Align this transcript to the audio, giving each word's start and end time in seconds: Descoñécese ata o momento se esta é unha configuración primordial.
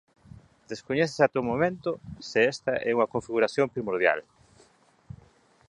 Descoñécese 0.71 1.21
ata 1.23 1.43
o 1.43 1.47
momento 1.51 1.89
se 2.29 2.39
esta 2.53 2.73
é 2.89 2.91
unha 2.97 3.11
configuración 3.13 3.67
primordial. 3.75 4.19